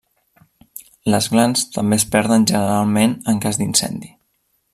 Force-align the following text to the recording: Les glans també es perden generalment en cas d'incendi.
Les 1.15 1.27
glans 1.33 1.67
també 1.75 1.99
es 2.01 2.07
perden 2.17 2.49
generalment 2.53 3.15
en 3.35 3.45
cas 3.45 3.61
d'incendi. 3.63 4.13